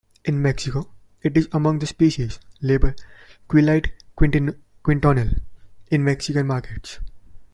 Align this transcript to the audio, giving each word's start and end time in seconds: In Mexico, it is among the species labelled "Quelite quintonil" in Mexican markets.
In 0.25 0.41
Mexico, 0.41 0.89
it 1.21 1.37
is 1.37 1.47
among 1.51 1.77
the 1.77 1.85
species 1.85 2.39
labelled 2.59 2.99
"Quelite 3.47 3.91
quintonil" 4.17 5.35
in 5.91 6.03
Mexican 6.03 6.47
markets. 6.47 6.99